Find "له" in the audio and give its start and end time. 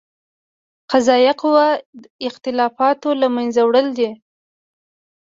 3.21-3.27